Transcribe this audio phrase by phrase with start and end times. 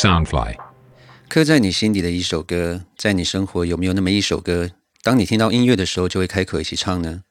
[0.00, 0.56] Soundfly，
[1.28, 4.70] 刻在你心底的一首歌，在你生活有没有那么一首歌，
[5.02, 7.22] 当你听到音乐的时候，就会开口一起唱呢？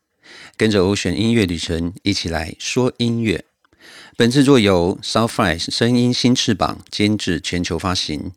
[0.56, 3.44] 跟着欧选音乐旅程，一起来说音乐。
[4.15, 8.33] 本制作由 Soundfly 声音新翅膀监制，全球发行。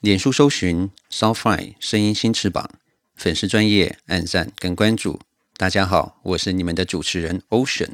[0.00, 2.70] 脸书搜寻 Soundfly 声音新翅膀，
[3.14, 5.20] 粉丝专业按赞跟关注。
[5.58, 7.90] 大家好，我是你们的主持人 Ocean。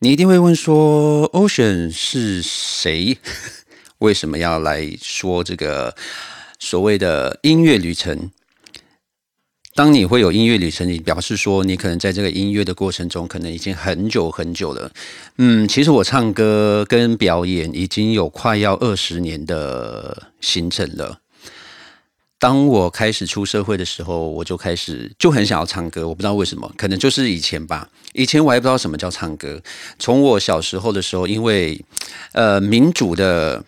[0.00, 3.16] 你一定会问说，Ocean 是谁？
[4.02, 5.94] 为什么要来说这个
[6.58, 8.30] 所谓的音乐旅程？
[9.74, 14.90] 当你会有音乐旅程，你表示说你可能在这个音乐的过程中，可能已经很久很久了。
[15.38, 21.20] 嗯，其实我唱歌跟表演已经有快要二十年的行程了。
[22.40, 26.08] 当我开始出社会的时候，我就开始就很想要唱歌。
[26.08, 27.88] 我不知道为什么，可能就是以前吧。
[28.14, 29.62] 以前我还不知道什么叫唱歌。
[30.00, 31.80] 从我小时候的时候，因为
[32.32, 33.64] 呃民主的。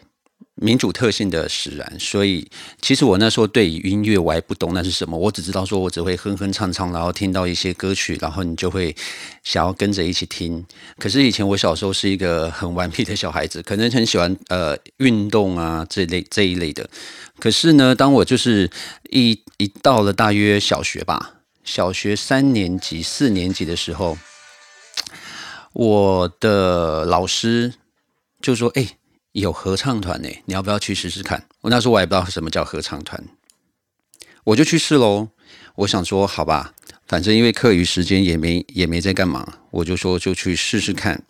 [0.57, 2.49] 民主特性的使然，所以
[2.81, 8.95] 其实我那时候对音乐我还不懂那是什么，我只知道说我只会哼哼唱唱，然后听到一些歌曲，然后你就会
[9.43, 10.65] 想要跟着一起听。
[10.97, 16.89] 可是以前我小时候是一个很顽皮的小孩子，可能很喜欢呃运动啊这类这一类的。
[17.41, 18.71] 可是呢，当我就是
[19.11, 24.17] 一一到了大约小学吧，小学三年级、四年级的时候，
[25.73, 27.75] 我的老师
[28.41, 28.97] 就说：“哎。”
[29.41, 31.47] 有合唱团呢，你要不要去试试看？
[31.63, 33.25] 我那时候我也不知道什么叫合唱团，
[34.45, 35.29] 我就去试喽。
[35.77, 36.73] 我想说，好吧，
[37.09, 41.25] 反正因为课余时间也没也没在干嘛，我就说就去试试看。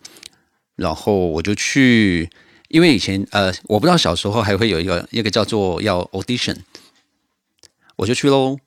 [0.75, 2.29] 然后我就去，
[2.67, 6.57] 因为以前呃，我不知道小时候还会有一个一个叫做要 audition，
[7.95, 8.57] 我就去喽。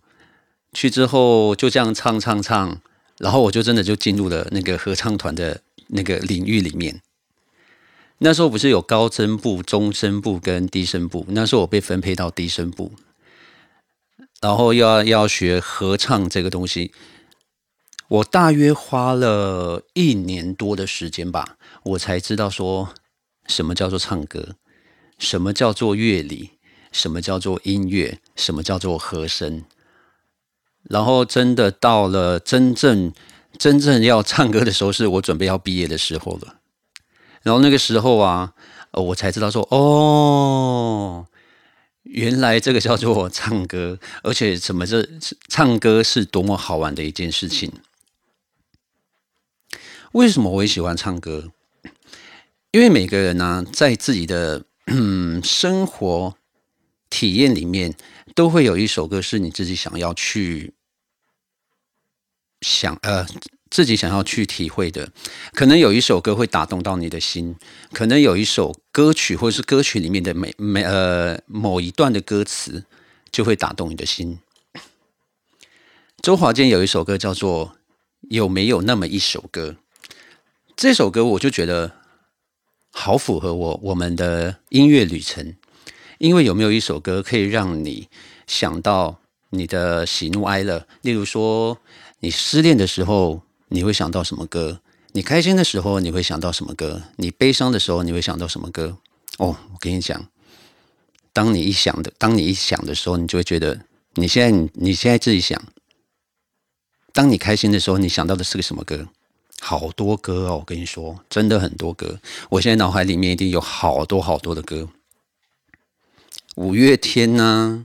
[0.72, 2.80] 去之后就这样唱唱唱，
[3.18, 7.00] 然后我就真的就进入了那个合唱团的那个领域里面。
[8.18, 11.24] 那时候不是有高声部、中声部跟低声部？
[11.28, 12.92] 那时候我被分配到低声部，
[14.40, 16.92] 然后要要学合唱这个东西。
[18.08, 22.94] 我大约花了一年多的时间吧，我才知道说
[23.46, 24.56] 什么叫做唱歌，
[25.18, 26.52] 什么叫做乐理，
[26.90, 29.62] 什么叫做音乐，什么叫做和声。
[30.84, 33.12] 然后真的到了真正
[33.58, 36.57] 真正要唱歌的时候，是我准备要毕业的时候了。
[37.42, 38.52] 然后那个时候啊，
[38.92, 41.26] 我才知道说，哦，
[42.02, 45.08] 原来这个叫做唱歌，而且什么这
[45.48, 47.72] 唱歌是多么好玩的一件事情。
[50.12, 51.52] 为什么我也喜欢唱歌？
[52.72, 54.64] 因为每个人呢，在自己的
[55.42, 56.34] 生活
[57.08, 57.94] 体验里面，
[58.34, 60.74] 都会有一首歌是你自己想要去
[62.60, 63.26] 想呃。
[63.70, 65.10] 自己想要去体会的，
[65.52, 67.54] 可能有一首歌会打动到你的心，
[67.92, 72.84] 可能有一首歌曲或者是歌曲里面的每每呃某一段的歌词
[73.30, 74.38] 就会打动你的心。
[76.22, 77.66] 周华健有一首歌叫做
[78.30, 79.76] 《有没有那么一首歌》，
[80.74, 81.92] 这首歌我就觉得
[82.90, 85.54] 好符合我我们的音乐旅程，
[86.18, 88.08] 因为有没有一首歌可以让你
[88.46, 91.78] 想到你的喜怒哀乐，例如说
[92.20, 93.42] 你失恋的时候。
[93.68, 94.80] 你会想到什么歌？
[95.12, 97.02] 你开心的时候你会想到什么歌？
[97.16, 98.98] 你悲伤的时候你会想到什么歌？
[99.38, 100.28] 哦，我跟你讲，
[101.32, 103.80] 当你一想的，当你一想的时候，你就会觉得，
[104.14, 105.60] 你现在你现在自己想，
[107.12, 109.08] 当你开心的时候，你想到的是个什么歌？
[109.60, 112.20] 好多歌哦，我跟你说，真的很多歌。
[112.50, 114.88] 我现在脑海里面一定有好多好多的歌，
[116.56, 117.84] 五月天呐，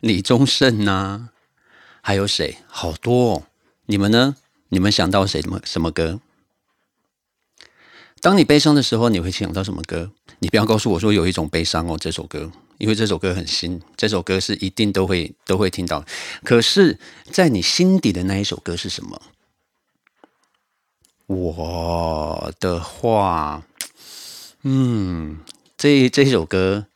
[0.00, 1.28] 李宗盛呐，
[2.02, 2.58] 还有谁？
[2.66, 3.42] 好多哦，
[3.86, 4.36] 你们呢？
[4.70, 6.20] 你们想到什么什么歌？
[8.20, 10.10] 当你悲伤的时候，你会想到什么歌？
[10.40, 16.04] 你不要告诉我说有一种悲伤哦，这首歌，因为这首歌很新，这首歌是一定都会都会听到。
[16.44, 16.98] 可是，
[17.30, 19.20] 在你心底的那一首歌是什么？
[21.26, 23.64] 我的话，
[24.62, 25.38] 嗯，
[25.76, 26.86] 这这首歌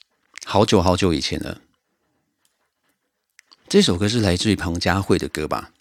[0.45, 1.61] 好久好久以前了。
[3.69, 5.73] 这首歌是来自于彭佳慧的歌吧？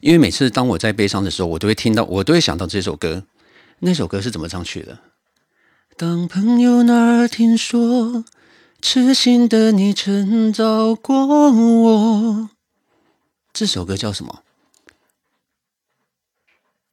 [0.00, 3.24] 因为每次当我在悲伤的时候，我都会听到，我都会想到这首歌。
[3.80, 4.98] 那首歌是怎么唱去的？
[5.96, 8.24] 当朋友那儿听说，
[8.80, 12.50] 痴心的你曾找过我。
[13.52, 14.42] 这首歌叫什么？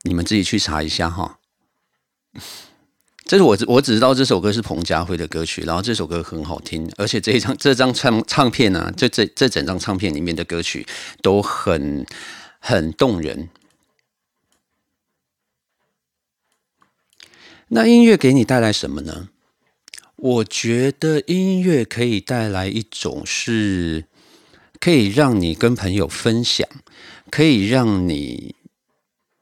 [0.04, 1.40] 你们自己去查一下哈。
[3.26, 10.86] 这是我我只知道这首歌是彭佳慧的歌曲，然后这首歌很好听，而且这一张这张唱唱片呢，这这这整张唱片里面的歌曲
[11.22, 12.06] 都很。
[12.66, 13.50] 很动人。
[17.68, 19.28] 那音乐给你带来什么呢？
[20.16, 24.06] 我觉得音乐可以带来一种是，
[24.80, 26.66] 可以让你跟朋友分享，
[27.30, 28.56] 可以让你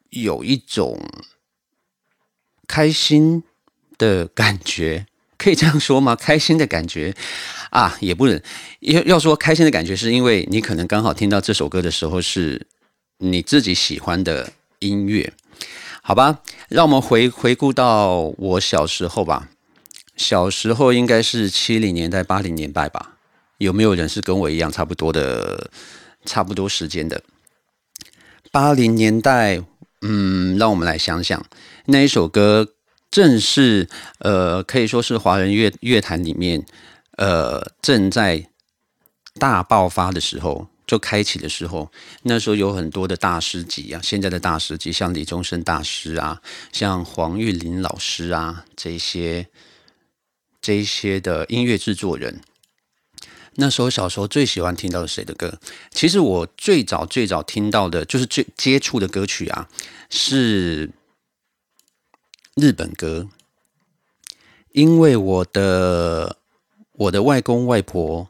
[0.10, 1.00] 有一种
[2.68, 3.44] 开心
[4.00, 5.06] 的感觉，
[5.38, 6.16] 可以这样说吗？
[6.16, 7.14] 开心的感觉
[7.70, 8.42] 啊，也不能
[8.80, 12.66] 要要说开心的感觉，是因为你可能刚好听到这首歌的时候是
[13.22, 15.34] 你自己喜欢的音乐。
[16.04, 19.50] 好吧，让我们回回顾到我小时候吧。
[20.18, 23.14] 小时候应该是七零年代、八零年代吧？
[23.60, 25.70] 有没有人是跟我一样差不多的、
[26.26, 27.22] 差不多时间的？
[28.52, 29.64] 八零年代，
[30.02, 31.46] 嗯，让我们来想想，
[31.86, 32.68] 那一首歌
[33.12, 33.88] 正是
[34.20, 36.66] 呃，可以说是华人乐乐坛里面
[37.18, 38.48] 呃正在
[39.40, 40.68] 大爆发的时候。
[40.88, 41.90] 就开启的时候，
[42.24, 46.42] 那时候有很多的大师级啊，现在的大师级，像李宗盛大师啊，
[46.74, 49.48] 像黄韵玲老师啊，这些
[50.62, 52.42] 这些的音乐制作人。
[53.56, 55.60] 那时候小时候最喜欢听到谁的歌？
[55.92, 59.70] 其实我最早最早听到的，就是最接触的歌曲啊，
[60.10, 60.90] 是
[62.56, 63.30] 日本歌，
[64.72, 66.38] 因为我的
[66.92, 68.28] 我的外公外婆。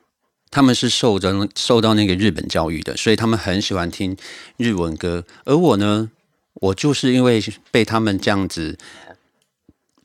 [0.51, 4.17] 他们是受着受到那个日本教育的，所以他们很喜欢听
[4.57, 5.23] 日文歌。
[5.45, 6.11] 而我呢，
[6.55, 8.77] 我就是因为被他们这样子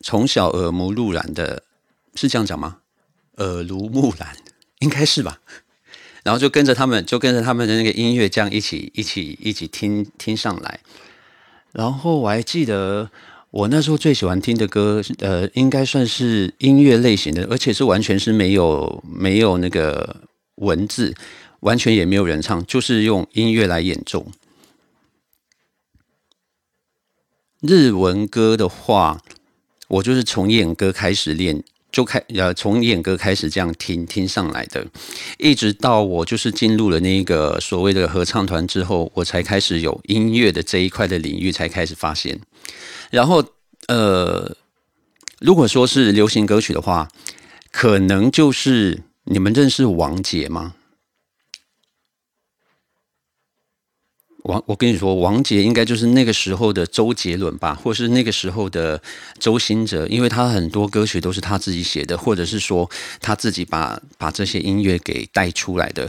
[0.00, 1.64] 从小耳濡目染的，
[2.14, 2.76] 是这样讲吗？
[3.38, 4.36] 耳濡目染
[4.78, 5.40] 应该是吧。
[6.22, 10.78] 然后就跟着他们，就跟着他们的那个音乐这样一起一起一起听听上来。
[11.72, 13.10] 然后我还记得
[13.50, 20.16] 我那时候最喜欢听的歌，呃，应该算是音乐类型的，而且是完全是没有没有那个。
[20.56, 21.14] 文字
[21.60, 24.26] 完全也没有人唱，就是用音乐来演奏。
[27.60, 29.22] 日文歌的话，
[29.88, 34.86] 我就是从演歌开始练，就开呃从演歌开始这样听听上来的，
[35.38, 42.38] 一直到我就是进入了那个所谓的合唱团之后，我才开始有音乐的这一块的领域才开始发现。
[43.10, 43.42] 然后
[43.88, 44.56] 呃，
[45.40, 47.08] 如果说是流行歌曲的话，
[47.72, 49.02] 可能就是。
[49.28, 50.74] 你们认识王杰吗？
[54.44, 59.02] 王，我跟你说，王杰应该就是那个时候的周杰伦吧，或是那个时候的
[59.40, 62.88] 周兴哲，因为他很多歌曲都是他自己写的，或者是说
[63.20, 66.08] 他自己把把这些音乐给带出来的。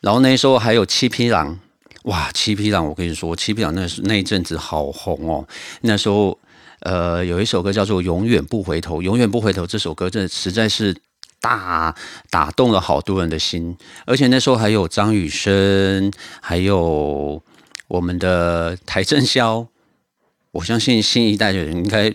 [0.00, 1.60] 然后那时候还有七匹狼，
[2.04, 5.46] 哇，七匹狼，我跟你说，七匹狼那那一阵子好红哦。
[5.82, 6.38] 那时候，
[6.80, 10.96] 呃，有一首歌叫做《永远不回头》，《永远不回头》这首歌，这实在是。
[11.44, 11.94] 大
[12.30, 13.76] 打动了好多人的心，
[14.06, 16.10] 而且那时候还有张雨生，
[16.40, 17.42] 还有
[17.86, 19.66] 我们的邰正宵。
[20.52, 22.10] 我相信新一代的人应该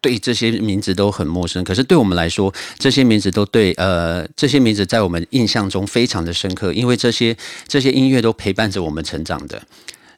[0.00, 7.36] 对这些名字都很陌生，可是对我们来说，这些名字都对呃，这些名字在我们印象中非常的深刻，因为这些
[7.66, 9.60] 这些音乐都陪伴着我们成长的。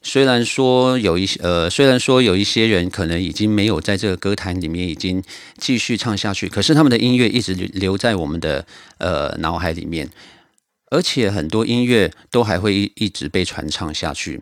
[0.02, 5.22] 虽然说有一些呃，虽然说有一些人可能已经没有在这个歌坛里面已经
[5.58, 8.64] 继续唱下去，可是他们的音乐一直留留在我们的
[8.96, 10.08] 呃脑海里面，
[10.90, 14.40] 而且很多音乐都还会一直被传唱下去。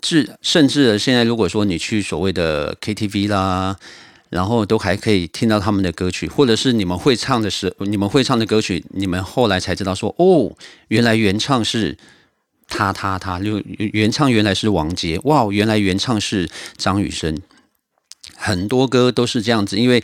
[0.00, 3.76] 至甚至现在，如果说你去所谓的 KTV 啦，
[4.30, 10.56] 然后都还可以听到他们的歌曲，或者是你们会唱的时，你们会唱的歌曲，你们后来才知道说，哦，
[10.88, 11.98] 原来原唱是。
[12.74, 17.40] 他他他，就原唱原来是王杰，哇，原来原唱是张雨生，
[18.34, 19.76] 很多歌都是这样子。
[19.76, 20.02] 因为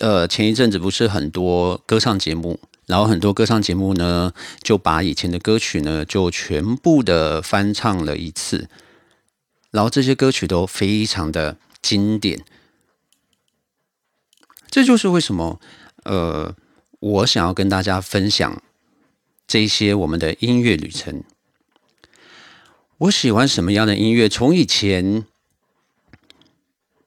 [0.00, 8.68] 呃，前一阵子不是很多歌唱节目，然后很多歌唱节目呢，就把以前的歌曲呢，就全部的翻唱了一次，
[9.70, 12.44] 然后这些歌曲都非常的经典。
[14.68, 15.60] 这就是为什么
[16.02, 16.56] 呃，
[16.98, 18.60] 我想要跟大家分享
[19.46, 21.22] 这些我们的音乐旅程。
[22.98, 24.28] 我喜欢什么样的音乐？
[24.28, 25.24] 从以前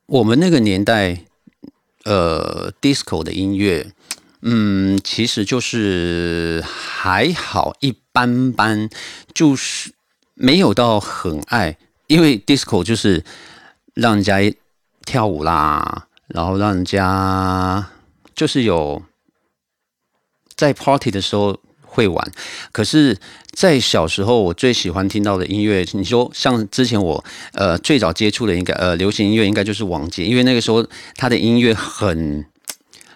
[0.06, 1.26] 我们那个年代，
[2.06, 3.92] 呃，disco 的音乐，
[4.42, 8.90] 嗯，其实就是还好一般般，
[9.34, 9.92] 就是
[10.34, 13.26] 没有到很爱，因为 disco 就是
[13.94, 14.40] 让人家
[15.06, 17.92] 跳舞啦，然后让人家
[18.34, 19.04] 就是有
[20.56, 21.60] 在 party 的时候。
[21.94, 22.32] 会玩，
[22.72, 23.18] 可是，
[23.52, 27.22] 在小时候，我最喜欢听到的音乐，你说像之前我
[27.52, 32.46] 呃最早接触的应该呃流行音乐，应该就是王杰，因为那个时候他的音乐很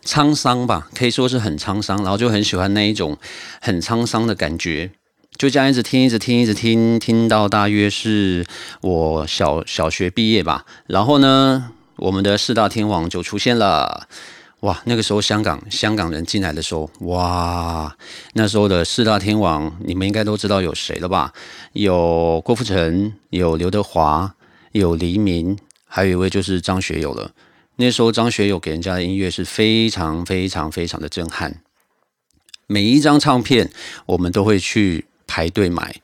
[0.03, 3.17] 沧桑吧，可以说是很沧桑，然后就很喜欢那一种
[3.61, 4.91] 很沧桑的感觉，
[5.37, 8.45] 就这样一直听，一直听，一直听，听到大约是
[8.81, 14.09] 我小小学毕业吧，然后呢，我们的四大天王就出现了。
[14.65, 17.95] 哇，那个时候香港香港人进来的时候，哇，
[18.33, 21.31] 那时候的四大天王，你们应该都知道有谁了吧？
[21.73, 24.33] 有郭富城，有刘德华，
[24.71, 25.55] 有黎明，
[25.85, 27.31] 还有一位就是张学友了。
[27.75, 31.61] 那时候张学友给人家的音乐是非常非常非常的震撼，
[32.65, 33.69] 每一张唱片
[34.07, 36.01] 我们都会去排队买，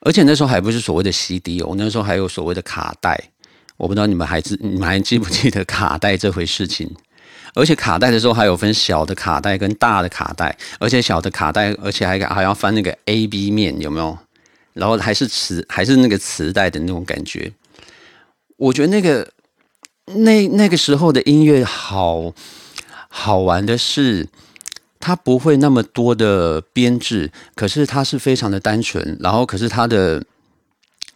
[0.00, 3.30] 而且那时候还不是所谓的 CD 哦，那时候还有所谓的卡带。
[3.76, 6.90] 我不知道你们还记你们还记不记得卡带这回事情？
[7.54, 14.18] 而且卡带的时候还有分小的卡带跟大的卡带，而且小的卡带，而且还还要翻那个 A B 面，有没有？
[14.72, 17.52] 然后还是磁，还是那个磁带的那种感觉。
[18.56, 19.28] 我觉得那个
[20.06, 22.32] 那那个时候的音乐好
[23.08, 24.28] 好玩的是，
[25.00, 30.24] 它不会那么多的编制，可是它是非常的单纯，然后可是它的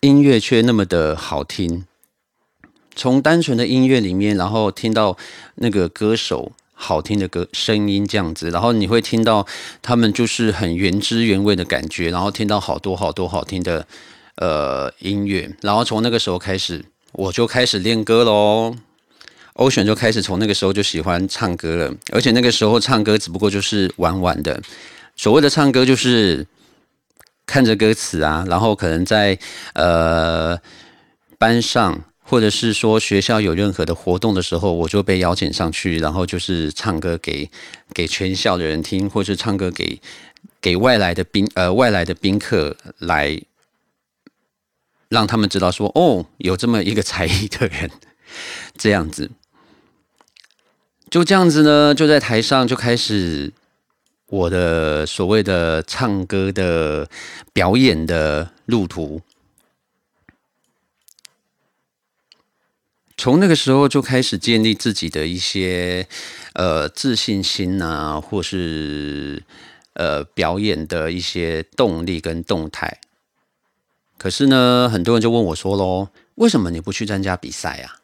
[0.01, 1.87] 音乐却那么的好听。
[2.97, 5.17] 从单纯的音乐里面，然后听到
[5.57, 9.47] 那个歌手好听的歌声音这样子，然后你会听到
[9.81, 13.87] 他们就是很原汁原味的感觉，然后听到好多好多好听的
[14.37, 18.75] 呃音乐，然后从那个时候开始，我就开始练歌喽。
[19.55, 24.61] 欧选就开始从那个时候就喜欢唱歌了，而且那个时候唱歌只不过就是玩玩的，
[25.15, 26.45] 所谓的唱歌就是
[27.47, 29.39] 看着歌词啊，然后可能在
[29.75, 30.59] 呃
[31.39, 32.03] 班上。
[32.27, 37.51] 或者是说学校有任何的活动的时候，我就被邀请上去，然后就是唱歌给
[37.93, 40.01] 给全校的人听，或是唱歌给
[40.61, 43.39] 给外来的宾呃外来的宾客来，
[45.11, 47.91] 让他们知道说哦，有这么一个才艺的人，
[48.79, 49.31] 这样子，
[51.11, 53.53] 就这样子呢，就在台上就开始
[54.29, 57.07] 我的所谓的唱歌的
[57.53, 59.21] 表演的路途。
[63.25, 66.07] 从那个时候就开始建立自己的一些
[66.53, 69.43] 呃自信心啊，或是
[69.95, 73.01] 呃表演的一些动力跟动态。
[74.19, 77.97] 可是呢，很多人就问我说喽：“为什么你不去参加比赛啊？”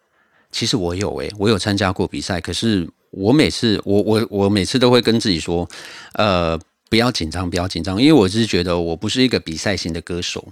[0.50, 5.69] 其实我有诶，我有参加过比赛，可是我每次我我我每次都会跟自己说
[6.17, 6.59] ：“呃，
[6.89, 10.49] 不要紧张，不要紧张，因为我是觉得我不是一个比赛型的歌手。”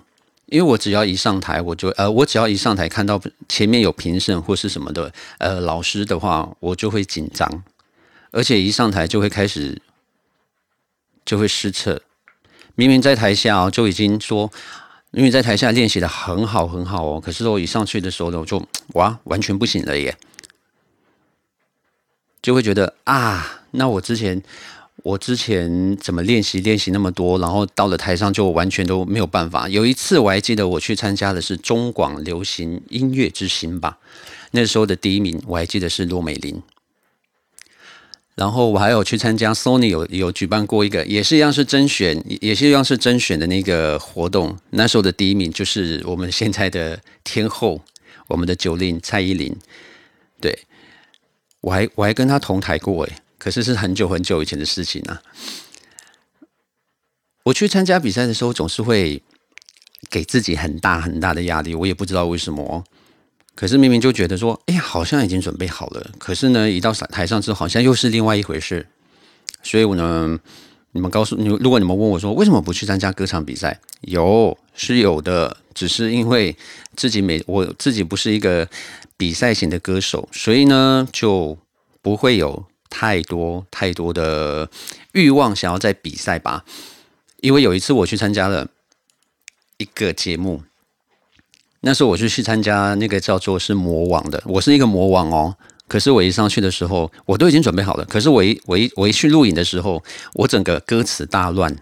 [0.51, 7.63] 因为我只要一上台，我就呃，我只要一上台看到前面有评审或是什么的呃老师的话，我就会紧张，
[8.31, 9.81] 而且一上台就会开始
[11.25, 12.01] 就会失策。
[12.75, 14.51] 明明在台下就已经说，
[15.11, 20.17] 因为在台下练习的很好很好哦，可是我一上去的时候呢，我就哇完全不行了耶，
[22.41, 24.43] 就会觉得啊，那我之前。
[25.09, 29.67] 我之前怎么练习练习那么多，然后到了台上就完全都没有办法。
[29.67, 33.97] 有一次我还记得我去参加的是中广流行音乐之星吧，
[34.51, 36.63] 那时候的第一名我还记得是骆美玲。
[38.35, 44.59] 然后我还有去参加 Sony 有有举办过一个，也是一样是甄选，也是一样是甄选的那个活动。
[44.71, 47.81] 那时候的第一名就是我们现在的天后，
[48.27, 49.57] 我们的九令蔡依林。
[50.39, 50.57] 对
[51.63, 53.13] 我还我还跟她同台过诶。
[53.39, 55.23] 可是是很久很久以前的事情啊！
[57.45, 59.23] 我去参加比赛的时候，总是会
[60.11, 62.85] 给自己很大很大的压力，我也不知道为什么。
[63.55, 66.11] 可是明明就觉得说，哎呀，好像已经准备好了。
[66.19, 68.87] 可是呢，一到台上之后，好像又是另外一回事。
[69.63, 70.39] 所以我呢，
[70.93, 73.81] 你们告诉你，如果你们问我说，为什么不去参加歌唱比赛？
[74.03, 76.57] 有是有的，只是因为
[76.95, 78.69] 自己每我自己不是一个
[79.17, 81.59] 比赛型的歌手，所以呢，就
[82.03, 82.68] 不会有。
[82.91, 84.69] 太多太多的
[85.13, 86.65] 欲望想要在比赛吧，
[87.41, 88.69] 因为有一次我去参加了
[89.77, 90.63] 一个节目，
[91.81, 95.57] 那时候我就去参加那个叫做是魔王的，我是一个魔王哦。
[95.87, 100.05] 可是我一上去的时候，我都已经准备好了，可是我一我一我一去录影的时候，
[100.35, 101.75] 我整个歌词大乱。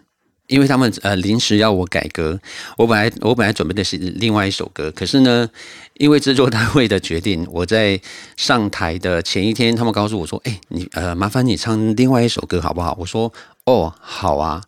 [0.47, 2.41] 因为他们呃临时要我改歌，
[2.76, 5.49] 我本来我本来准备的是另外一首歌，可是呢，
[5.95, 8.00] 因为制作单位的决定，我在
[8.37, 13.33] 上台的前一天，他们告诉我说：“哎，你呃麻烦你唱另外一首歌好不好？”我说
[13.67, 14.62] ：“哦，好啊。”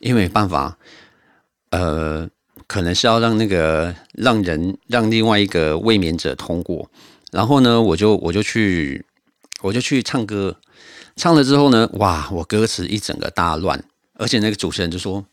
[0.00, 0.76] 因为没办法，
[1.70, 2.28] 呃，
[2.66, 6.90] 可能是要让那个让人让另外一个未眠者通过，
[7.30, 9.06] 然后呢，我就我就去
[9.60, 10.56] 我就去唱歌，
[11.14, 13.84] 唱了之后呢，哇，我歌词一整个大乱。
[14.22, 15.24] 而且那个主持人就说：“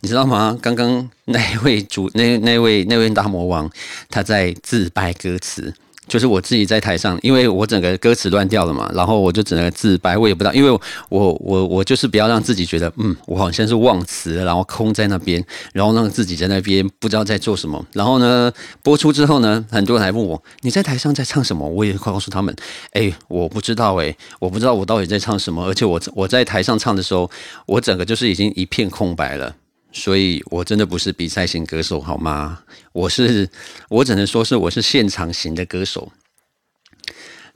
[0.00, 0.56] 你知道吗？
[0.62, 3.70] 刚刚那位主那那位那位大魔王
[4.08, 5.74] 他在自白歌词，
[6.10, 10.70] 就是我自己在台上，因为我整个歌词乱掉了嘛，然后我就整个自白，我也不知道，因为
[11.08, 17.86] 我我我就是不要让自己觉得，嗯，我好像是忘词，然后空在那边，然后让自己在那边不知道在做什么。
[17.92, 18.52] 然后呢，
[18.82, 21.64] 播出之后呢，很多人来问我，你在台上在唱什么？
[21.68, 22.52] 我也会告诉他们，
[22.90, 27.30] 哎，我不知道，哎，我不知道我到底在唱什么，而且我我在台上唱的时候，
[27.66, 29.54] 我整个就是已经一片空白了。
[29.92, 32.62] 所以我真的不是比赛型歌手，好吗？
[32.92, 33.48] 我是，
[33.88, 36.12] 我只能说是我是现场型的歌手。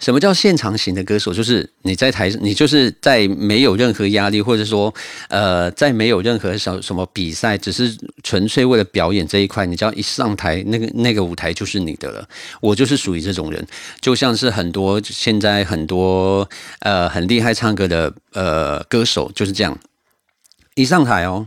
[0.01, 1.33] 什么叫现场型的歌手？
[1.33, 4.93] 就是你在台，你就是在没有任何压力，或者说，
[5.29, 12.29] 呃，在没有任何什什么比赛，只是纯粹为了表演这一块，你只要一上台，那个那个舞台就是你的了。
[12.61, 13.65] 我就是属于这种人，
[14.01, 16.47] 就像是很多现在很多
[16.81, 19.79] 呃很厉害唱歌的呃歌手就是这样，
[20.75, 21.47] 一上台哦。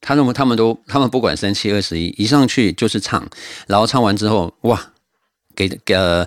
[0.00, 3.28] 他认为他们都，他们不管三七二十一，一上去就是唱，
[3.66, 4.92] 然后唱完之后，哇，
[5.54, 6.26] 给给呃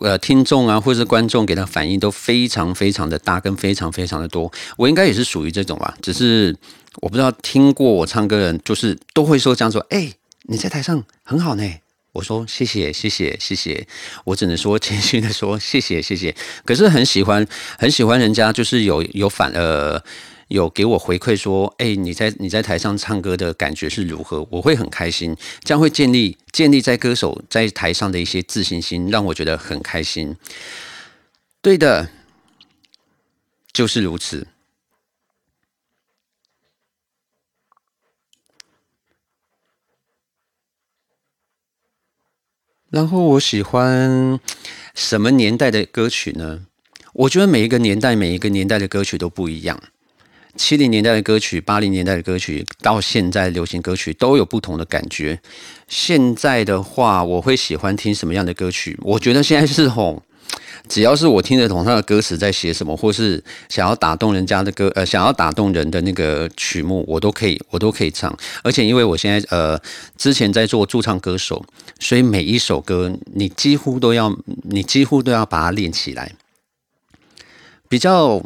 [0.00, 4.52] 呃听众啊或者是观众给他反应都非常非常的大，跟非常非常的多。
[4.76, 6.56] 我应该也是属于这种吧，只是
[7.00, 10.12] 我不知道听过我唱歌人，就是都会说这样说，哎，
[10.44, 11.64] 你在台上很好呢。
[12.12, 13.86] 我说谢谢谢谢谢谢，
[14.24, 16.34] 我只能说谦虚的说谢谢谢谢。
[16.64, 17.46] 可是很喜欢
[17.78, 20.02] 很喜欢人家就是有有反呃。
[20.48, 24.46] 有给我回馈说，哎，你在你在台上唱歌的感觉是如何？
[24.50, 30.36] 我会很开心，这样会建立建立在歌手在台上的一些自信心，让我觉得很开心。
[31.60, 32.08] 对的，
[33.72, 34.48] 就是如此。
[42.90, 44.40] 然后我喜欢
[44.94, 46.66] 什么年代的歌曲呢？
[47.12, 49.78] 我觉得每一个年代每一个年代的歌曲都不一样。
[50.56, 55.40] 七零年代的歌曲，八零年代的歌曲，到现在流行歌曲都有不同的感觉。
[55.86, 58.98] 现在的话，我会喜欢听什么样的歌曲？
[59.02, 60.22] 我觉得现在是吼，
[60.88, 68.36] 只要是我听得懂他的歌词在写什么，或是想要打动人家的歌，呃，想要打动人的那个曲目，我都可以，我都可以唱。
[68.64, 69.80] 而且因为我现在呃，
[70.16, 71.64] 之前在做驻唱歌手，
[72.00, 76.32] 所以每一首歌你几乎都要，你几乎都要把它练起来，
[77.88, 78.42] 比较。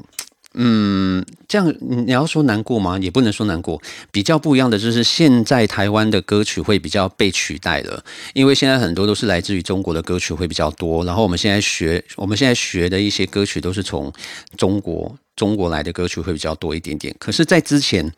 [0.55, 2.99] 嗯，这样你要说难过吗？
[2.99, 3.81] 也不能说难过。
[4.11, 11.05] 比较不一样的就是，现在台湾的歌曲会比较被取代了，因为现在很多都是来自于中国的歌曲会比较多。
[11.05, 14.13] 然后我们现在学，我们现在学的一些歌曲都是从
[14.57, 17.15] 中国中国来的歌曲会比较多一点点。
[17.19, 18.13] 可是，在之前。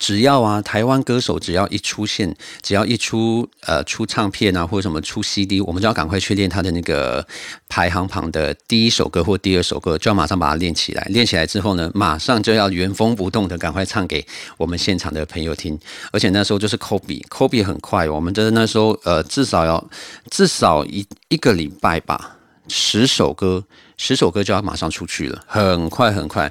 [0.00, 7.24] 只要啊，台湾歌手只要一出现，只要一出呃出唱片啊，或者什么出 CD，我们就要赶快去练他的那个
[7.68, 11.06] 排行榜的第一首歌或第二首歌，就要马上把它练起来。
[11.10, 15.78] 练起来之后呢，马上就要原封不动的赶快唱给我们现场的朋友听。
[16.10, 19.90] 而且那时候就是 copy，copy 很快，我们的那时候呃至少要
[20.30, 23.62] 至少一一个礼拜吧，十首歌，
[23.98, 26.50] 十首歌就要马上出去了，很快很快。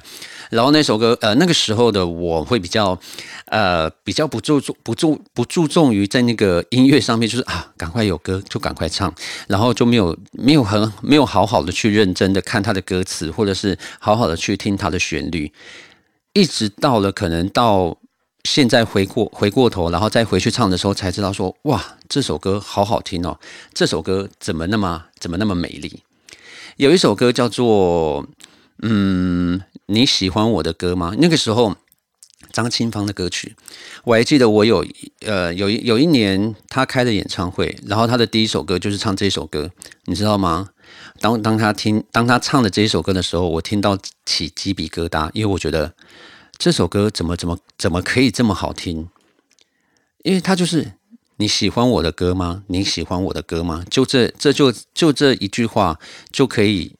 [0.50, 2.98] 然后那首歌，呃，那个时候的我会比较，
[3.46, 9.14] 呃，比较不注重、不注、不注重于在那个音乐上面，就是啊，赶快有歌就赶快唱，
[9.46, 15.52] 然后就没有没有很没有好好的去认真的看他的歌词，或者是好好的去听他的旋律，
[16.32, 17.96] 一直到了可能到
[18.44, 23.38] 现在回过回过头，然后再回去唱的时候，才知道说，哇，这首歌好好听哦，
[23.72, 26.02] 这首歌怎么那么怎么那么美丽？
[26.76, 28.26] 有一首歌叫做，
[28.82, 29.62] 嗯。
[29.86, 31.16] 你喜欢我的歌吗？
[31.18, 31.76] 那个时候，
[32.52, 33.56] 张清芳的歌曲，
[34.04, 34.48] 我还记得。
[34.48, 34.86] 我有
[35.26, 39.68] 呃，有一有一年，他开的演唱会，然后他的第一首歌就是唱这首歌，
[40.04, 40.68] 你知道吗？
[41.18, 45.92] 当当他听当他唱的这一首歌的时候，我听到起鸡皮疙瘩，因为我觉得
[46.56, 49.08] 这首歌怎么怎么怎么可以这么好听？
[50.22, 50.92] 因为他就是
[51.38, 52.62] 你喜欢我的歌吗？
[52.68, 53.84] 你喜欢我的歌吗？
[53.90, 55.98] 就这这就就这一句话
[56.30, 56.94] 就可以。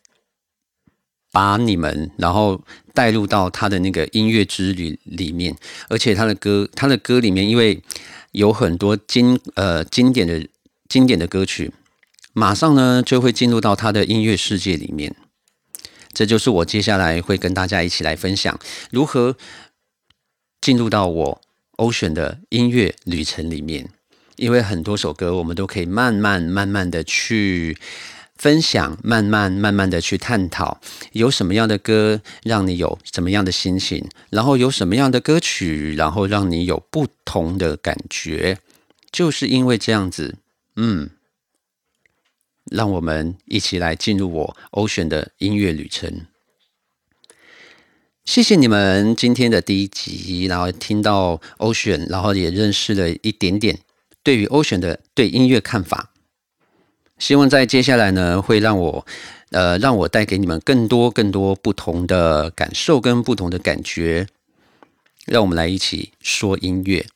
[1.32, 2.60] 把你们然后
[2.92, 5.56] 带入到他的那个音乐之旅里面，
[5.88, 7.80] 而且他的歌，他的歌里面，因为
[8.32, 10.44] 有很多经呃经典的
[10.88, 11.72] 经典的歌曲，
[12.32, 15.14] 马上呢就会进入到他的音乐世界里面。
[16.12, 18.58] 这就是我接下来会跟大家一起来分享
[18.90, 19.36] 如何
[20.60, 21.40] 进入到我
[21.76, 23.88] Ocean 的音乐旅程里面，
[24.34, 27.78] 因为很多首歌我们都可以慢慢慢慢的去。
[28.40, 30.80] 分享，慢慢慢慢的去探讨，
[31.12, 38.56] 有什么样的歌让你有什么样的心情，然后有什么样的歌曲，然后让你有不同的感觉，
[39.12, 40.36] 就是因为这样子，
[40.76, 41.10] 嗯，
[42.64, 46.24] 让我们一起来进入我欧选的音乐旅程。
[48.24, 53.80] 谢谢你们今天的第一集，然后听到欧选，然后也认识了一点点
[54.22, 56.12] 对于欧选的对音乐看法。
[57.20, 59.06] 希望在接下来呢，会让我
[59.50, 64.26] 呃让我带给你们更多更多不同的感受跟不同的感觉。
[65.26, 67.06] 让我们来一起说音乐。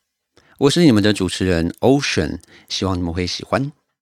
[0.59, 2.39] 我是你们的主持人 Ocean，
[2.69, 3.73] 希望你们会喜欢。